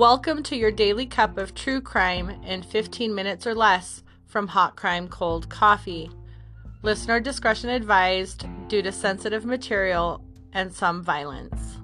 Welcome 0.00 0.42
to 0.44 0.56
your 0.56 0.70
daily 0.70 1.04
cup 1.04 1.36
of 1.36 1.54
true 1.54 1.82
crime 1.82 2.30
in 2.46 2.62
15 2.62 3.14
minutes 3.14 3.46
or 3.46 3.54
less 3.54 4.02
from 4.24 4.48
Hot 4.48 4.74
Crime 4.74 5.08
Cold 5.08 5.50
Coffee. 5.50 6.10
Listener 6.80 7.20
discretion 7.20 7.68
advised 7.68 8.46
due 8.68 8.80
to 8.80 8.92
sensitive 8.92 9.44
material 9.44 10.24
and 10.54 10.72
some 10.72 11.02
violence. 11.02 11.76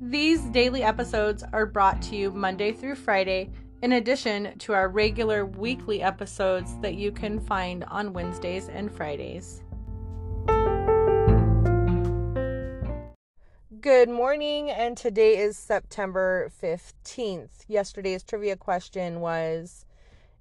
These 0.00 0.40
daily 0.44 0.82
episodes 0.82 1.44
are 1.52 1.66
brought 1.66 2.00
to 2.04 2.16
you 2.16 2.30
Monday 2.30 2.72
through 2.72 2.94
Friday, 2.94 3.50
in 3.82 3.92
addition 3.92 4.56
to 4.60 4.72
our 4.72 4.88
regular 4.88 5.44
weekly 5.44 6.00
episodes 6.00 6.80
that 6.80 6.94
you 6.94 7.12
can 7.12 7.40
find 7.40 7.84
on 7.88 8.14
Wednesdays 8.14 8.70
and 8.70 8.90
Fridays. 8.90 9.62
Good 13.82 14.08
morning, 14.08 14.70
and 14.70 14.96
today 14.96 15.36
is 15.36 15.56
September 15.56 16.50
15th. 16.62 17.64
Yesterday's 17.68 18.22
trivia 18.24 18.56
question 18.56 19.20
was 19.20 19.84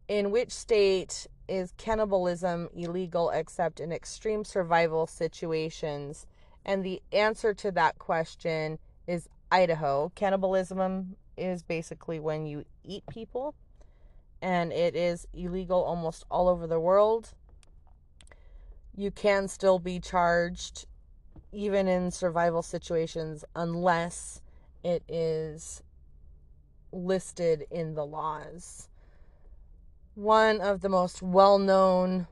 In 0.07 0.31
which 0.31 0.51
state 0.51 1.27
is 1.47 1.73
cannibalism 1.75 2.69
illegal 2.73 3.29
except 3.29 3.81
in 3.81 3.91
extreme 3.91 4.45
survival 4.45 5.05
situations? 5.07 6.25
And 6.65 6.85
the 6.85 7.01
answer 7.11 7.53
to 7.55 7.69
that 7.71 7.99
question 7.99 8.79
is 9.07 9.27
Idaho. 9.51 10.11
Cannibalism 10.15 11.17
is 11.35 11.63
basically 11.63 12.21
when 12.21 12.45
you 12.47 12.63
eat 12.85 13.03
people, 13.07 13.53
and 14.41 14.71
it 14.71 14.95
is 14.95 15.27
illegal 15.33 15.83
almost 15.83 16.23
all 16.31 16.47
over 16.47 16.65
the 16.65 16.79
world. 16.79 17.33
You 18.95 19.11
can 19.11 19.49
still 19.49 19.79
be 19.79 19.99
charged 19.99 20.85
even 21.57 21.87
in 21.87 22.11
survival 22.11 22.61
situations 22.61 23.43
unless 23.55 24.41
it 24.83 25.01
is 25.09 25.81
listed 26.91 27.65
in 27.71 27.95
the 27.95 28.05
laws. 28.05 28.89
One 30.13 30.61
of 30.61 30.81
the 30.81 30.89
most 30.89 31.23
well 31.23 31.57
known 31.57 32.27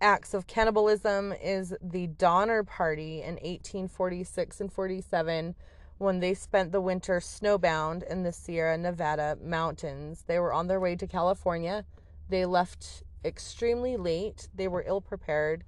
acts 0.00 0.32
of 0.32 0.46
cannibalism 0.46 1.34
is 1.42 1.74
the 1.82 2.06
Donner 2.06 2.62
Party 2.62 3.20
in 3.20 3.34
1846 3.34 4.60
and 4.60 4.72
47 4.72 5.56
when 5.98 6.20
they 6.20 6.32
spent 6.32 6.70
the 6.70 6.80
winter 6.80 7.18
snowbound 7.18 8.04
in 8.04 8.22
the 8.22 8.30
Sierra 8.30 8.78
Nevada 8.78 9.36
mountains. 9.42 10.22
They 10.28 10.38
were 10.38 10.52
on 10.52 10.68
their 10.68 10.78
way 10.78 10.94
to 10.94 11.06
California. 11.08 11.84
They 12.28 12.46
left 12.46 13.02
extremely 13.24 13.96
late, 13.96 14.48
they 14.54 14.68
were 14.68 14.84
ill 14.86 15.00
prepared, 15.00 15.64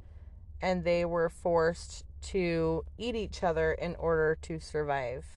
and 0.63 0.85
they 0.85 1.05
were 1.05 1.29
forced 1.29 2.05
to 2.23 2.85
eat 2.99 3.17
each 3.17 3.43
other 3.43 3.73
in 3.73 3.97
order 3.97 4.37
to 4.43 4.59
survive. 4.61 5.37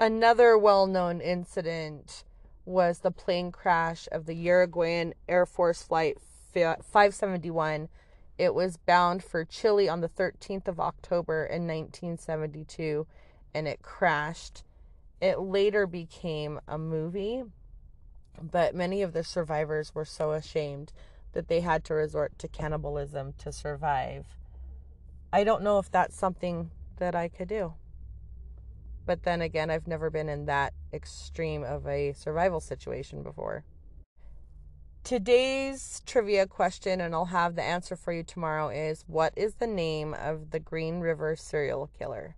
Another 0.00 0.58
well 0.58 0.86
known 0.86 1.20
incident 1.20 2.24
was 2.64 3.00
the 3.00 3.10
plane 3.10 3.52
crash 3.52 4.08
of 4.10 4.26
the 4.26 4.34
Uruguayan 4.34 5.14
Air 5.28 5.46
Force 5.46 5.82
Flight 5.82 6.18
571. 6.52 7.88
It 8.38 8.54
was 8.54 8.76
bound 8.76 9.22
for 9.22 9.44
Chile 9.44 9.88
on 9.88 10.00
the 10.00 10.08
13th 10.08 10.68
of 10.68 10.80
October 10.80 11.44
in 11.44 11.66
1972 11.66 13.06
and 13.54 13.68
it 13.68 13.82
crashed. 13.82 14.64
It 15.20 15.38
later 15.38 15.86
became 15.86 16.60
a 16.66 16.78
movie, 16.78 17.44
but 18.40 18.74
many 18.74 19.02
of 19.02 19.12
the 19.12 19.22
survivors 19.22 19.94
were 19.94 20.04
so 20.04 20.32
ashamed 20.32 20.92
that 21.32 21.48
they 21.48 21.60
had 21.60 21.84
to 21.84 21.94
resort 21.94 22.38
to 22.38 22.48
cannibalism 22.48 23.34
to 23.38 23.52
survive. 23.52 24.36
I 25.32 25.44
don't 25.44 25.62
know 25.62 25.78
if 25.78 25.90
that's 25.90 26.16
something 26.16 26.70
that 26.98 27.14
I 27.14 27.28
could 27.28 27.48
do. 27.48 27.74
But 29.06 29.22
then 29.22 29.40
again, 29.40 29.70
I've 29.70 29.86
never 29.86 30.10
been 30.10 30.28
in 30.28 30.46
that 30.46 30.74
extreme 30.92 31.64
of 31.64 31.86
a 31.86 32.12
survival 32.12 32.60
situation 32.60 33.22
before. 33.22 33.64
Today's 35.04 36.02
trivia 36.06 36.46
question, 36.46 37.00
and 37.00 37.14
I'll 37.14 37.24
have 37.24 37.56
the 37.56 37.62
answer 37.62 37.96
for 37.96 38.12
you 38.12 38.22
tomorrow, 38.22 38.68
is 38.68 39.04
what 39.08 39.32
is 39.36 39.54
the 39.54 39.66
name 39.66 40.14
of 40.14 40.50
the 40.50 40.60
Green 40.60 41.00
River 41.00 41.34
serial 41.34 41.90
killer? 41.98 42.36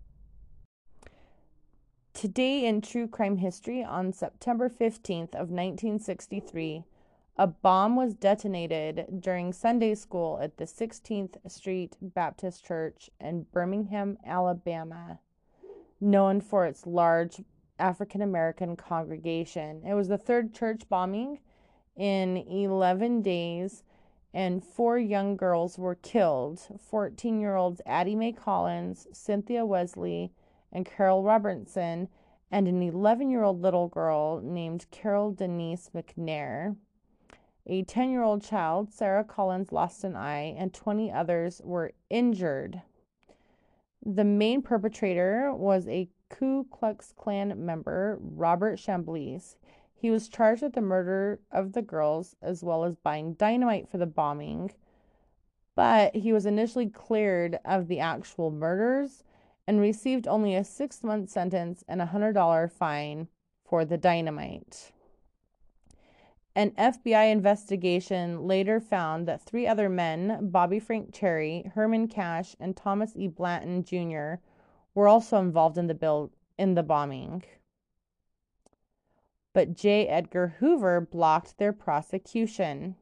Today 2.14 2.64
in 2.64 2.80
true 2.80 3.08
crime 3.08 3.36
history, 3.36 3.84
on 3.84 4.12
September 4.12 4.70
15th 4.70 5.34
of 5.34 5.50
1963, 5.50 6.84
a 7.36 7.48
bomb 7.48 7.96
was 7.96 8.14
detonated 8.14 9.06
during 9.20 9.52
Sunday 9.52 9.94
school 9.96 10.38
at 10.40 10.56
the 10.56 10.64
16th 10.64 11.36
Street 11.50 11.96
Baptist 12.00 12.64
Church 12.64 13.10
in 13.20 13.44
Birmingham, 13.50 14.16
Alabama, 14.24 15.18
known 16.00 16.40
for 16.40 16.64
its 16.64 16.86
large 16.86 17.40
African 17.76 18.22
American 18.22 18.76
congregation. 18.76 19.82
It 19.84 19.94
was 19.94 20.06
the 20.06 20.18
third 20.18 20.54
church 20.54 20.88
bombing 20.88 21.40
in 21.96 22.36
11 22.36 23.22
days, 23.22 23.82
and 24.32 24.64
four 24.64 24.96
young 24.96 25.36
girls 25.36 25.76
were 25.76 25.96
killed 25.96 26.60
14 26.88 27.40
year 27.40 27.56
olds 27.56 27.80
Addie 27.84 28.14
Mae 28.14 28.32
Collins, 28.32 29.08
Cynthia 29.12 29.66
Wesley, 29.66 30.32
and 30.72 30.86
Carol 30.86 31.24
Robertson, 31.24 32.08
and 32.48 32.68
an 32.68 32.80
11 32.80 33.28
year 33.28 33.42
old 33.42 33.60
little 33.60 33.88
girl 33.88 34.40
named 34.40 34.86
Carol 34.92 35.32
Denise 35.32 35.90
McNair. 35.92 36.76
A 37.66 37.82
10 37.82 38.10
year 38.10 38.22
old 38.22 38.42
child, 38.42 38.92
Sarah 38.92 39.24
Collins, 39.24 39.72
lost 39.72 40.04
an 40.04 40.16
eye, 40.16 40.54
and 40.58 40.74
20 40.74 41.10
others 41.10 41.62
were 41.64 41.92
injured. 42.10 42.82
The 44.04 44.24
main 44.24 44.60
perpetrator 44.60 45.54
was 45.54 45.88
a 45.88 46.10
Ku 46.28 46.66
Klux 46.70 47.12
Klan 47.16 47.64
member, 47.64 48.18
Robert 48.20 48.78
Chambliss. 48.78 49.56
He 49.94 50.10
was 50.10 50.28
charged 50.28 50.60
with 50.60 50.74
the 50.74 50.82
murder 50.82 51.40
of 51.50 51.72
the 51.72 51.80
girls 51.80 52.36
as 52.42 52.62
well 52.62 52.84
as 52.84 52.96
buying 52.96 53.32
dynamite 53.32 53.88
for 53.88 53.96
the 53.96 54.04
bombing, 54.04 54.72
but 55.74 56.14
he 56.14 56.34
was 56.34 56.44
initially 56.44 56.90
cleared 56.90 57.58
of 57.64 57.88
the 57.88 58.00
actual 58.00 58.50
murders 58.50 59.24
and 59.66 59.80
received 59.80 60.28
only 60.28 60.54
a 60.54 60.64
six 60.64 61.02
month 61.02 61.30
sentence 61.30 61.82
and 61.88 62.02
a 62.02 62.06
$100 62.06 62.70
fine 62.70 63.28
for 63.64 63.86
the 63.86 63.96
dynamite. 63.96 64.92
An 66.56 66.70
FBI 66.72 67.32
investigation 67.32 68.46
later 68.46 68.78
found 68.78 69.26
that 69.26 69.42
three 69.42 69.66
other 69.66 69.88
men, 69.88 70.50
Bobby 70.50 70.78
Frank 70.78 71.12
Cherry, 71.12 71.70
Herman 71.74 72.06
Cash, 72.06 72.54
and 72.60 72.76
Thomas 72.76 73.16
E. 73.16 73.26
Blanton 73.26 73.82
Jr., 73.82 74.40
were 74.94 75.08
also 75.08 75.38
involved 75.38 75.76
in 75.76 75.88
the 75.88 75.94
bill 75.94 76.30
in 76.56 76.74
the 76.74 76.84
bombing. 76.84 77.42
But 79.52 79.74
J. 79.74 80.06
Edgar 80.06 80.54
Hoover 80.60 81.00
blocked 81.00 81.58
their 81.58 81.72
prosecution. 81.72 82.94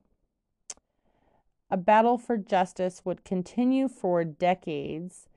A 1.71 1.77
battle 1.77 2.17
for 2.17 2.39
justice 2.39 3.05
would 3.05 3.25
continue 3.25 3.89
for 3.89 4.25
decades. 4.25 5.29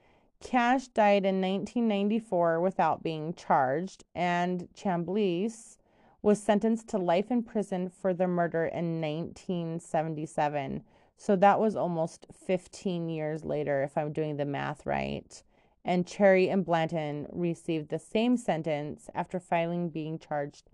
Cash 0.41 0.87
died 0.89 1.25
in 1.25 1.41
1994 1.41 2.61
without 2.61 3.03
being 3.03 3.33
charged, 3.33 4.05
and 4.13 4.69
Chambliss 4.73 5.77
was 6.25 6.41
sentenced 6.41 6.87
to 6.87 6.97
life 6.97 7.29
in 7.29 7.43
prison 7.43 7.87
for 7.87 8.11
the 8.11 8.25
murder 8.25 8.65
in 8.65 8.99
1977. 8.99 10.81
So 11.15 11.35
that 11.35 11.59
was 11.59 11.75
almost 11.75 12.25
15 12.47 13.09
years 13.09 13.45
later, 13.45 13.83
if 13.83 13.95
I'm 13.95 14.11
doing 14.11 14.37
the 14.37 14.43
math 14.43 14.87
right. 14.87 15.43
And 15.85 16.07
Cherry 16.07 16.49
and 16.49 16.65
Blanton 16.65 17.27
received 17.31 17.89
the 17.89 17.99
same 17.99 18.37
sentence 18.37 19.07
after 19.13 19.39
filing 19.39 19.89
being 19.89 20.17
charged 20.17 20.71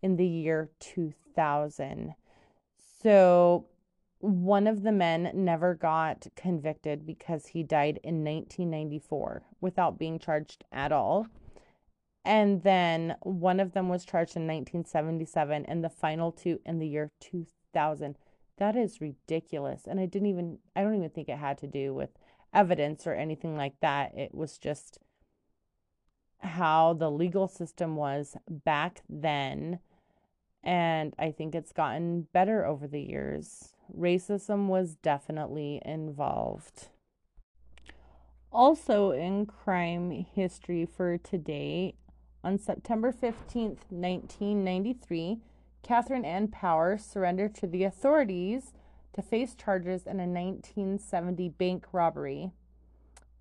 in 0.00 0.16
the 0.16 0.26
year 0.26 0.70
2000. 0.80 2.14
So 3.02 3.66
one 4.20 4.66
of 4.66 4.84
the 4.84 4.92
men 4.92 5.30
never 5.34 5.74
got 5.74 6.28
convicted 6.34 7.04
because 7.04 7.48
he 7.48 7.62
died 7.62 8.00
in 8.02 8.24
1994 8.24 9.42
without 9.60 9.98
being 9.98 10.18
charged 10.18 10.64
at 10.72 10.92
all. 10.92 11.26
And 12.24 12.62
then 12.62 13.16
one 13.22 13.60
of 13.60 13.72
them 13.72 13.88
was 13.88 14.04
charged 14.04 14.36
in 14.36 14.46
1977 14.46 15.66
and 15.66 15.84
the 15.84 15.90
final 15.90 16.32
two 16.32 16.60
in 16.64 16.78
the 16.78 16.88
year 16.88 17.10
2000. 17.20 18.16
That 18.56 18.76
is 18.76 19.00
ridiculous. 19.00 19.82
And 19.86 20.00
I 20.00 20.06
didn't 20.06 20.28
even, 20.28 20.58
I 20.74 20.82
don't 20.82 20.96
even 20.96 21.10
think 21.10 21.28
it 21.28 21.38
had 21.38 21.58
to 21.58 21.66
do 21.66 21.92
with 21.92 22.10
evidence 22.52 23.06
or 23.06 23.12
anything 23.12 23.56
like 23.56 23.74
that. 23.80 24.16
It 24.16 24.34
was 24.34 24.56
just 24.56 24.98
how 26.38 26.94
the 26.94 27.10
legal 27.10 27.48
system 27.48 27.96
was 27.96 28.36
back 28.48 29.02
then. 29.08 29.80
And 30.62 31.14
I 31.18 31.30
think 31.30 31.54
it's 31.54 31.72
gotten 31.72 32.28
better 32.32 32.64
over 32.64 32.86
the 32.86 33.02
years. 33.02 33.74
Racism 33.94 34.68
was 34.68 34.94
definitely 34.94 35.82
involved. 35.84 36.88
Also, 38.50 39.10
in 39.10 39.46
crime 39.46 40.10
history 40.32 40.86
for 40.86 41.18
today, 41.18 41.96
on 42.44 42.58
September 42.58 43.10
15, 43.10 43.78
1993, 43.88 45.38
Catherine 45.82 46.24
Ann 46.24 46.48
Power 46.48 46.98
surrendered 46.98 47.54
to 47.56 47.66
the 47.66 47.84
authorities 47.84 48.72
to 49.14 49.22
face 49.22 49.54
charges 49.54 50.02
in 50.02 50.20
a 50.20 50.26
1970 50.26 51.48
bank 51.50 51.86
robbery 51.92 52.52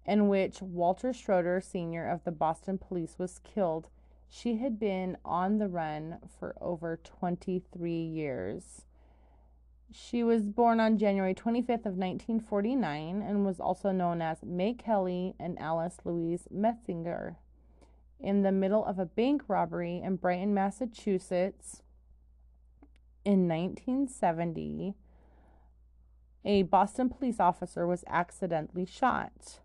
in 0.06 0.28
which 0.28 0.62
Walter 0.62 1.14
Schroeder, 1.14 1.62
Sr. 1.62 2.08
of 2.10 2.24
the 2.24 2.32
Boston 2.32 2.78
Police, 2.78 3.16
was 3.18 3.40
killed. 3.44 3.88
She 4.30 4.58
had 4.58 4.80
been 4.80 5.18
on 5.24 5.58
the 5.58 5.68
run 5.68 6.18
for 6.40 6.56
over 6.60 7.00
23 7.04 7.92
years. 7.92 8.86
She 9.92 10.24
was 10.24 10.48
born 10.48 10.80
on 10.80 10.98
January 10.98 11.36
25th 11.36 11.86
of 11.86 11.96
1949 11.96 13.22
and 13.22 13.46
was 13.46 13.60
also 13.60 13.92
known 13.92 14.22
as 14.22 14.44
May 14.44 14.74
Kelly 14.74 15.36
and 15.40 15.60
Alice 15.60 15.98
Louise 16.04 16.48
Metzinger. 16.54 17.36
In 18.24 18.42
the 18.42 18.54
middle 18.54 18.86
of 18.86 19.00
a 19.00 19.06
bank 19.06 19.44
robbery 19.50 20.02
in 20.02 20.16
Brighton, 20.16 20.54
Massachusetts 20.54 21.82
in 23.26 23.50
1970, 23.50 24.96
a 26.46 26.64
Boston 26.64 27.10
police 27.10 27.42
officer 27.42 27.86
was 27.86 28.06
accidentally 28.08 28.86
shot. 28.86 29.60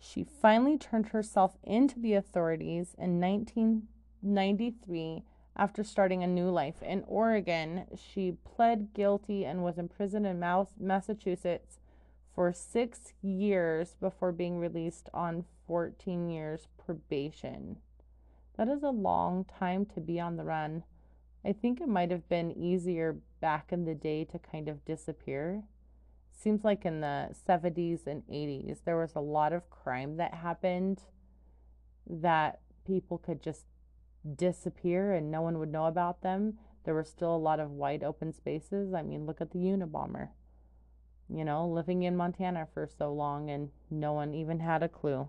She 0.00 0.24
finally 0.24 0.76
turned 0.76 1.08
herself 1.08 1.58
into 1.62 2.00
the 2.00 2.14
authorities 2.14 2.96
in 2.98 3.20
1993 3.20 5.22
after 5.56 5.84
starting 5.84 6.24
a 6.24 6.26
new 6.26 6.50
life. 6.50 6.82
In 6.82 7.04
Oregon, 7.06 7.84
she 7.96 8.32
pled 8.44 8.94
guilty 8.94 9.44
and 9.44 9.62
was 9.62 9.78
imprisoned 9.78 10.26
in 10.26 10.40
Massachusetts 10.78 11.78
for 12.38 12.52
six 12.52 13.14
years 13.20 13.96
before 14.00 14.30
being 14.30 14.60
released 14.60 15.08
on 15.12 15.44
14 15.66 16.30
years 16.30 16.68
probation. 16.86 17.78
That 18.56 18.68
is 18.68 18.84
a 18.84 18.90
long 18.90 19.44
time 19.44 19.84
to 19.86 20.00
be 20.00 20.20
on 20.20 20.36
the 20.36 20.44
run. 20.44 20.84
I 21.44 21.52
think 21.52 21.80
it 21.80 21.88
might 21.88 22.12
have 22.12 22.28
been 22.28 22.52
easier 22.52 23.16
back 23.40 23.72
in 23.72 23.86
the 23.86 23.94
day 23.96 24.24
to 24.26 24.38
kind 24.38 24.68
of 24.68 24.84
disappear. 24.84 25.64
Seems 26.30 26.62
like 26.62 26.84
in 26.84 27.00
the 27.00 27.34
70s 27.48 28.06
and 28.06 28.22
80s, 28.28 28.84
there 28.84 29.00
was 29.00 29.16
a 29.16 29.20
lot 29.20 29.52
of 29.52 29.68
crime 29.68 30.16
that 30.18 30.34
happened 30.34 31.02
that 32.08 32.60
people 32.86 33.18
could 33.18 33.42
just 33.42 33.64
disappear 34.36 35.12
and 35.12 35.28
no 35.28 35.42
one 35.42 35.58
would 35.58 35.72
know 35.72 35.86
about 35.86 36.22
them. 36.22 36.56
There 36.84 36.94
were 36.94 37.02
still 37.02 37.34
a 37.34 37.36
lot 37.36 37.58
of 37.58 37.72
wide 37.72 38.04
open 38.04 38.32
spaces. 38.32 38.94
I 38.94 39.02
mean, 39.02 39.26
look 39.26 39.40
at 39.40 39.50
the 39.50 39.58
Unabomber. 39.58 40.28
You 41.28 41.44
know, 41.44 41.66
living 41.66 42.02
in 42.02 42.16
Montana 42.16 42.66
for 42.72 42.86
so 42.86 43.12
long 43.12 43.50
and 43.50 43.70
no 43.90 44.12
one 44.12 44.34
even 44.34 44.60
had 44.60 44.82
a 44.82 44.88
clue. 44.88 45.28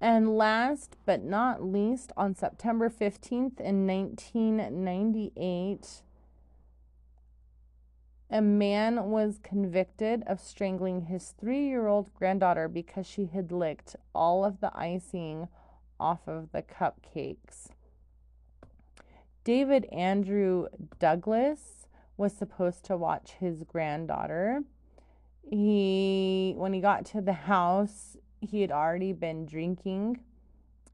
And 0.00 0.36
last 0.36 0.96
but 1.06 1.22
not 1.22 1.62
least, 1.62 2.12
on 2.16 2.34
September 2.34 2.90
15th 2.90 3.60
in 3.60 3.86
1998, 3.86 6.02
a 8.28 8.42
man 8.42 9.10
was 9.10 9.38
convicted 9.42 10.24
of 10.26 10.40
strangling 10.40 11.02
his 11.02 11.32
three 11.38 11.66
year 11.66 11.86
old 11.86 12.12
granddaughter 12.14 12.68
because 12.68 13.06
she 13.06 13.26
had 13.26 13.52
licked 13.52 13.96
all 14.14 14.44
of 14.44 14.60
the 14.60 14.76
icing 14.76 15.48
off 15.98 16.26
of 16.26 16.52
the 16.52 16.62
cupcakes. 16.62 17.68
David 19.44 19.86
Andrew 19.92 20.66
Douglas 20.98 21.75
was 22.16 22.32
supposed 22.32 22.84
to 22.84 22.96
watch 22.96 23.32
his 23.38 23.62
granddaughter. 23.64 24.62
He, 25.48 26.54
when 26.56 26.72
he 26.72 26.80
got 26.80 27.04
to 27.06 27.20
the 27.20 27.32
house, 27.32 28.16
he 28.40 28.60
had 28.60 28.72
already 28.72 29.12
been 29.12 29.46
drinking 29.46 30.20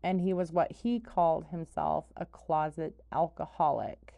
and 0.02 0.20
he 0.20 0.32
was 0.32 0.52
what 0.52 0.72
he 0.72 0.98
called 0.98 1.46
himself 1.46 2.06
a 2.16 2.26
closet 2.26 3.00
alcoholic. 3.12 4.14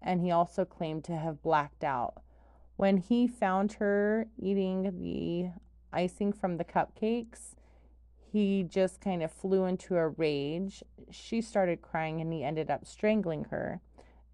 And 0.00 0.20
he 0.20 0.30
also 0.30 0.64
claimed 0.64 1.04
to 1.04 1.16
have 1.16 1.42
blacked 1.42 1.82
out. 1.82 2.22
When 2.76 2.98
he 2.98 3.26
found 3.26 3.74
her 3.74 4.26
eating 4.38 4.98
the 5.00 5.50
icing 5.92 6.32
from 6.32 6.58
the 6.58 6.64
cupcakes, 6.64 7.56
he 8.32 8.62
just 8.62 9.00
kind 9.00 9.22
of 9.22 9.32
flew 9.32 9.64
into 9.64 9.96
a 9.96 10.08
rage. 10.08 10.82
She 11.10 11.40
started 11.40 11.82
crying 11.82 12.20
and 12.20 12.32
he 12.32 12.44
ended 12.44 12.70
up 12.70 12.86
strangling 12.86 13.46
her. 13.50 13.80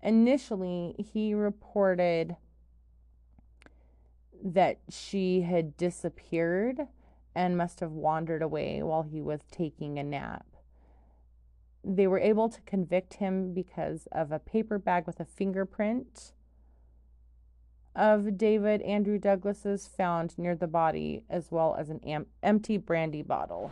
Initially, 0.02 0.94
he 0.98 1.32
reported 1.32 2.36
that 4.42 4.78
she 4.88 5.42
had 5.42 5.76
disappeared 5.76 6.88
and 7.34 7.56
must 7.56 7.80
have 7.80 7.92
wandered 7.92 8.42
away 8.42 8.82
while 8.82 9.02
he 9.02 9.20
was 9.20 9.40
taking 9.50 9.98
a 9.98 10.02
nap. 10.02 10.46
They 11.84 12.06
were 12.06 12.18
able 12.18 12.48
to 12.48 12.60
convict 12.62 13.14
him 13.14 13.54
because 13.54 14.08
of 14.12 14.32
a 14.32 14.38
paper 14.38 14.78
bag 14.78 15.06
with 15.06 15.20
a 15.20 15.24
fingerprint 15.24 16.32
of 17.94 18.38
David 18.38 18.82
Andrew 18.82 19.18
Douglas's 19.18 19.86
found 19.86 20.38
near 20.38 20.54
the 20.54 20.66
body, 20.66 21.24
as 21.28 21.50
well 21.50 21.76
as 21.78 21.90
an 21.90 22.00
am- 22.04 22.26
empty 22.42 22.76
brandy 22.78 23.22
bottle. 23.22 23.70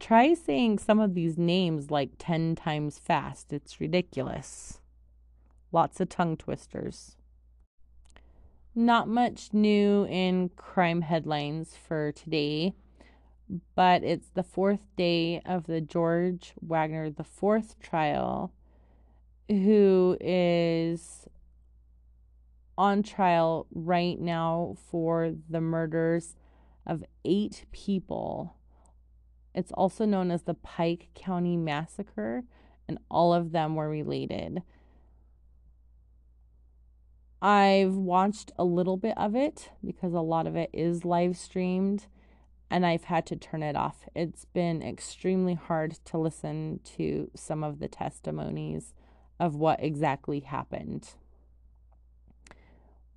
Try 0.00 0.32
saying 0.32 0.78
some 0.78 0.98
of 0.98 1.14
these 1.14 1.36
names 1.36 1.90
like 1.90 2.12
10 2.18 2.56
times 2.56 2.98
fast. 2.98 3.52
It's 3.52 3.80
ridiculous. 3.80 4.80
Lots 5.72 6.00
of 6.00 6.08
tongue 6.08 6.38
twisters. 6.38 7.16
Not 8.74 9.08
much 9.08 9.52
new 9.52 10.06
in 10.06 10.48
crime 10.56 11.02
headlines 11.02 11.76
for 11.76 12.12
today, 12.12 12.72
but 13.74 14.02
it's 14.02 14.28
the 14.30 14.42
fourth 14.42 14.80
day 14.96 15.42
of 15.44 15.66
the 15.66 15.82
George 15.82 16.54
Wagner 16.60 17.12
fourth 17.22 17.78
trial, 17.78 18.52
who 19.48 20.16
is 20.18 21.26
on 22.78 23.02
trial 23.02 23.66
right 23.74 24.18
now 24.18 24.76
for 24.90 25.34
the 25.50 25.60
murders 25.60 26.36
of 26.86 27.04
eight 27.24 27.66
people. 27.70 28.56
It's 29.54 29.72
also 29.72 30.04
known 30.04 30.30
as 30.30 30.42
the 30.42 30.54
Pike 30.54 31.08
County 31.14 31.56
Massacre, 31.56 32.44
and 32.88 32.98
all 33.10 33.32
of 33.34 33.52
them 33.52 33.74
were 33.74 33.88
related. 33.88 34.62
I've 37.42 37.94
watched 37.94 38.52
a 38.58 38.64
little 38.64 38.96
bit 38.96 39.16
of 39.16 39.34
it 39.34 39.70
because 39.84 40.12
a 40.12 40.20
lot 40.20 40.46
of 40.46 40.56
it 40.56 40.70
is 40.72 41.04
live 41.04 41.36
streamed 41.38 42.06
and 42.70 42.86
I've 42.86 43.04
had 43.04 43.26
to 43.26 43.36
turn 43.36 43.62
it 43.62 43.74
off. 43.74 44.08
It's 44.14 44.44
been 44.44 44.82
extremely 44.82 45.54
hard 45.54 45.98
to 46.06 46.18
listen 46.18 46.80
to 46.96 47.30
some 47.34 47.64
of 47.64 47.80
the 47.80 47.88
testimonies 47.88 48.94
of 49.40 49.56
what 49.56 49.82
exactly 49.82 50.40
happened. 50.40 51.10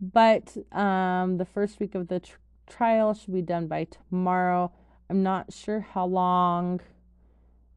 But 0.01 0.57
um, 0.71 1.37
the 1.37 1.45
first 1.45 1.79
week 1.79 1.93
of 1.93 2.07
the 2.07 2.19
tr- 2.19 2.37
trial 2.67 3.13
should 3.13 3.33
be 3.33 3.41
done 3.41 3.67
by 3.67 3.85
tomorrow. 3.85 4.71
I'm 5.13 5.21
not 5.21 5.53
sure 5.53 5.81
how 5.81 6.07
long 6.07 6.81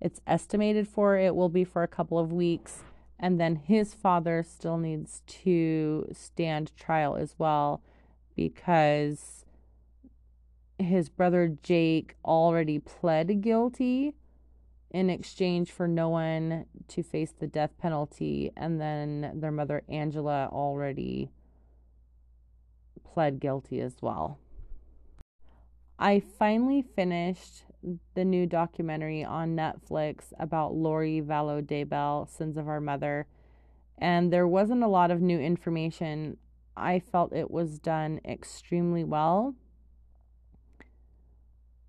it's 0.01 0.23
estimated 0.27 0.89
for. 0.89 1.19
It 1.19 1.37
will 1.37 1.51
be 1.51 1.65
for 1.65 1.83
a 1.83 1.87
couple 1.87 2.19
of 2.19 2.33
weeks 2.33 2.83
and 3.21 3.39
then 3.39 3.57
his 3.57 3.93
father 3.93 4.43
still 4.43 4.79
needs 4.79 5.21
to 5.27 6.09
stand 6.15 6.75
trial 6.79 7.15
as 7.15 7.35
well 7.37 7.83
because 8.35 9.45
his 10.79 11.11
brother 11.11 11.59
Jake 11.63 12.17
already 12.25 12.79
pled 12.79 13.43
guilty 13.43 14.15
in 14.91 15.11
exchange 15.11 15.71
for 15.71 15.87
no 15.87 16.09
one 16.09 16.65
to 16.89 17.03
face 17.03 17.35
the 17.39 17.47
death 17.47 17.77
penalty 17.77 18.51
and 18.57 18.81
then 18.81 19.33
their 19.35 19.53
mother 19.53 19.83
Angela 19.91 20.49
already 20.51 21.31
pled 23.05 23.41
guilty 23.41 23.83
as 23.83 23.97
well. 24.01 24.39
I 25.99 26.21
finally 26.21 26.83
finished 26.83 27.65
the 28.15 28.25
new 28.25 28.47
documentary 28.47 29.25
on 29.25 29.57
Netflix 29.57 30.33
about 30.39 30.75
Lori 30.75 31.23
Vallow 31.23 31.63
Daybell, 31.63 32.29
Sins 32.29 32.57
of 32.57 32.69
Our 32.69 32.81
Mother, 32.81 33.27
and 33.99 34.33
there 34.33 34.47
wasn't 34.47 34.83
a 34.83 34.89
lot 34.89 35.11
of 35.11 35.23
new 35.23 35.39
information. 35.39 36.37
I 36.77 36.99
felt 37.01 37.33
it 37.33 37.51
was 37.51 37.79
done 37.79 38.21
extremely 38.27 39.05
well. 39.05 39.55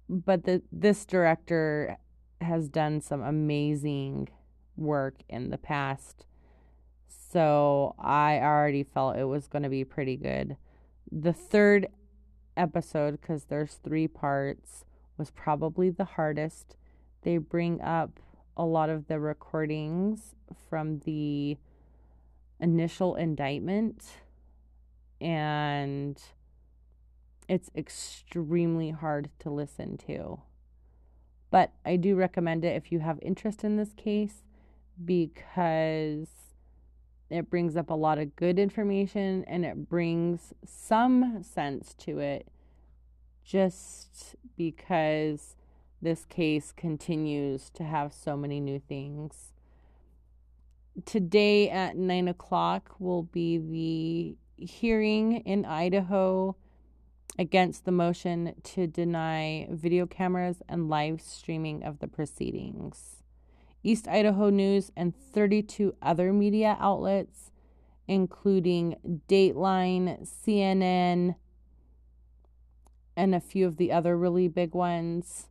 But 0.08 0.46
the, 0.46 0.62
this 0.72 1.06
director 1.06 1.98
has 2.40 2.70
done 2.70 3.02
some 3.02 3.22
amazing 3.22 4.30
work 4.78 5.16
in 5.28 5.50
the 5.50 5.58
past. 5.58 6.26
So 7.08 7.96
I 8.00 8.40
already 8.40 8.84
felt 8.84 9.18
it 9.18 9.26
was 9.26 9.48
going 9.48 9.64
to 9.64 9.70
be 9.70 9.84
pretty 9.84 10.16
good. 10.16 10.56
The 11.12 11.34
third 11.34 11.88
episode, 12.58 13.22
because 13.22 13.46
there's 13.46 13.76
three 13.84 14.08
parts, 14.08 14.84
was 15.18 15.32
probably 15.32 15.90
the 15.90 16.06
hardest. 16.06 16.76
They 17.22 17.38
bring 17.38 17.82
up 17.82 18.20
a 18.56 18.66
lot 18.66 18.90
of 18.90 19.08
the 19.08 19.20
recordings 19.20 20.36
from 20.70 21.00
the 21.00 21.58
initial 22.60 23.16
indictment, 23.16 24.04
and 25.22 26.22
it's 27.48 27.70
extremely 27.76 28.92
hard 28.92 29.30
to 29.40 29.50
listen 29.50 29.98
to. 30.08 30.40
But 31.50 31.72
I 31.86 31.96
do 31.96 32.16
recommend 32.16 32.66
it 32.66 32.76
if 32.76 32.92
you 32.92 33.00
have 33.00 33.20
interest 33.22 33.64
in 33.64 33.78
this 33.78 33.94
case 33.94 34.44
because 35.04 36.28
it 37.30 37.50
brings 37.50 37.76
up 37.76 37.90
a 37.90 37.94
lot 37.94 38.20
of 38.20 38.36
good 38.36 38.58
information 38.58 39.44
and 39.46 39.66
it 39.66 39.90
brings 39.90 40.54
some 40.66 41.44
sense 41.44 41.94
to 41.96 42.20
it 42.20 42.48
just 43.44 44.36
because 44.56 45.56
this 46.02 46.26
case 46.26 46.72
continues 46.76 47.70
to 47.72 47.84
have 47.84 48.14
so 48.14 48.38
many 48.38 48.60
new 48.60 48.80
things. 48.80 49.54
Today 51.06 51.70
at 51.70 51.96
nine 51.96 52.28
o'clock 52.28 52.96
will 53.00 53.24
be 53.24 53.58
the 53.58 54.66
hearing 54.66 55.38
in 55.38 55.66
Idaho 55.66 56.56
against 57.38 57.86
the 57.86 57.92
motion 57.92 58.56
to 58.64 58.88
deny 58.88 59.68
video 59.70 60.06
cameras 60.06 60.62
and 60.68 60.90
live 60.90 61.22
streaming 61.22 61.84
of 61.84 62.00
the 62.00 62.08
proceedings. 62.08 63.17
East 63.88 64.06
Idaho 64.06 64.50
News 64.50 64.92
and 64.98 65.16
32 65.16 65.96
other 66.02 66.34
media 66.34 66.76
outlets, 66.78 67.52
including 68.06 68.98
Dateline, 69.30 70.28
CNN, 70.28 71.36
and 73.16 73.34
a 73.34 73.40
few 73.40 73.66
of 73.66 73.78
the 73.78 73.94
other 73.94 74.18
really 74.18 74.50
big 74.50 74.76
ones, 74.76 75.48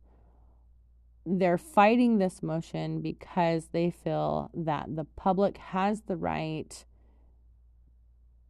they're 1.25 1.57
fighting 1.57 2.19
this 2.19 2.43
motion 2.43 3.01
because 3.01 3.69
they 3.71 3.89
feel 3.89 4.51
that 4.53 4.95
the 4.95 5.05
public 5.05 5.57
has 5.57 6.01
the 6.01 6.15
right 6.15 6.85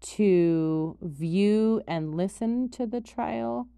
to 0.01 0.97
view 1.01 1.81
and 1.87 2.13
listen 2.13 2.67
to 2.71 2.85
the 2.85 2.99
trial, 2.99 3.69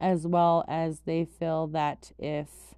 as 0.00 0.26
well 0.26 0.64
as 0.66 1.02
they 1.06 1.24
feel 1.24 1.68
that 1.68 2.10
if 2.18 2.74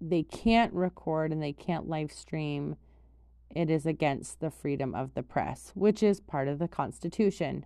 they 0.00 0.22
can't 0.22 0.72
record 0.72 1.32
and 1.32 1.42
they 1.42 1.52
can't 1.52 1.88
live 1.88 2.12
stream, 2.12 2.76
it 3.54 3.70
is 3.70 3.86
against 3.86 4.40
the 4.40 4.50
freedom 4.50 4.94
of 4.94 5.14
the 5.14 5.22
press, 5.22 5.72
which 5.74 6.02
is 6.02 6.20
part 6.20 6.48
of 6.48 6.58
the 6.58 6.68
Constitution. 6.68 7.64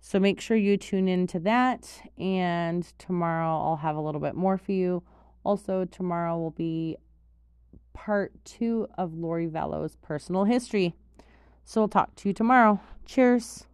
So 0.00 0.18
make 0.18 0.40
sure 0.40 0.56
you 0.56 0.76
tune 0.76 1.08
into 1.08 1.38
that. 1.40 2.02
And 2.18 2.84
tomorrow 2.98 3.48
I'll 3.48 3.76
have 3.76 3.96
a 3.96 4.00
little 4.00 4.20
bit 4.20 4.34
more 4.34 4.58
for 4.58 4.72
you. 4.72 5.02
Also, 5.44 5.84
tomorrow 5.84 6.38
will 6.38 6.50
be 6.50 6.96
part 7.92 8.32
two 8.44 8.88
of 8.96 9.14
Lori 9.14 9.46
Vallow's 9.46 9.96
personal 9.96 10.44
history. 10.44 10.94
So 11.64 11.82
we'll 11.82 11.88
talk 11.88 12.14
to 12.16 12.28
you 12.28 12.32
tomorrow. 12.32 12.80
Cheers. 13.04 13.66